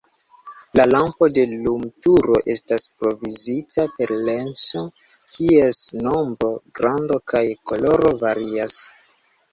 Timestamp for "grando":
6.81-7.19